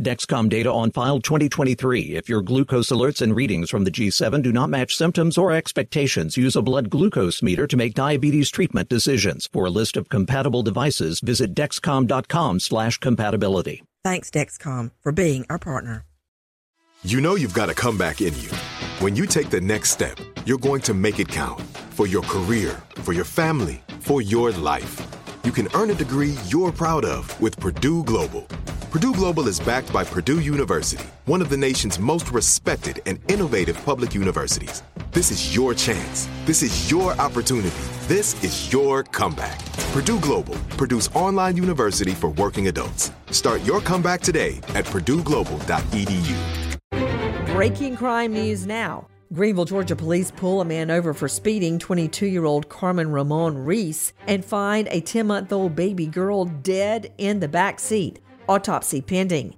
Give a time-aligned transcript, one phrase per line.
[0.00, 2.16] Dexcom data on file 2023.
[2.16, 6.36] If your glucose alerts and readings from the G7 do not match symptoms or expectations,
[6.36, 9.48] use a blood glucose meter to make diabetes treatment decisions.
[9.50, 13.84] For a list of compatible devices, visit dexcom.com slash compatibility.
[14.04, 16.04] Thanks, Dexcom, for being our partner.
[17.02, 18.50] You know you've got a comeback in you.
[18.98, 22.82] When you take the next step, you're going to make it count for your career,
[22.96, 25.00] for your family, for your life.
[25.42, 28.46] You can earn a degree you're proud of with Purdue Global.
[28.96, 33.76] Purdue Global is backed by Purdue University, one of the nation's most respected and innovative
[33.84, 34.82] public universities.
[35.12, 36.26] This is your chance.
[36.46, 37.76] This is your opportunity.
[38.08, 39.62] This is your comeback.
[39.92, 43.12] Purdue Global, Purdue's online university for working adults.
[43.32, 46.34] Start your comeback today at purdueglobal.edu.
[47.52, 49.08] Breaking crime news now.
[49.30, 54.14] Greenville, Georgia police pull a man over for speeding 22 year old Carmen Ramon Reese
[54.26, 59.54] and find a 10 month old baby girl dead in the back seat autopsy pending.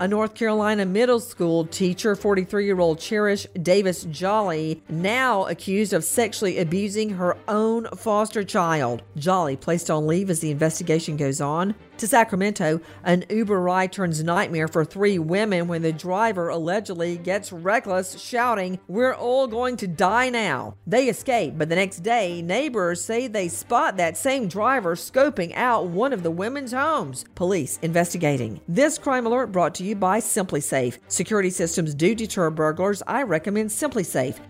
[0.00, 6.04] A North Carolina middle school teacher, 43 year old Cherish Davis Jolly, now accused of
[6.04, 9.02] sexually abusing her own foster child.
[9.16, 11.74] Jolly placed on leave as the investigation goes on.
[12.00, 17.52] To Sacramento, an Uber ride turns nightmare for three women when the driver allegedly gets
[17.52, 20.76] reckless, shouting, We're all going to die now.
[20.86, 25.88] They escape, but the next day, neighbors say they spot that same driver scoping out
[25.88, 27.26] one of the women's homes.
[27.34, 28.62] Police investigating.
[28.66, 30.96] This crime alert brought to you by SimpliSafe.
[31.08, 33.02] Security systems do deter burglars.
[33.06, 34.38] I recommend SimpliSafe.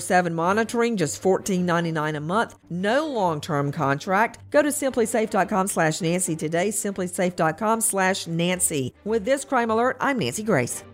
[0.00, 2.58] 7 monitoring, just $14.99 a month.
[2.70, 4.38] No long term contract.
[4.50, 8.94] Go to simplisafe.com slash Nancy today simplisafe.com slash Nancy.
[9.04, 10.84] With this crime alert, I'm Nancy Grace.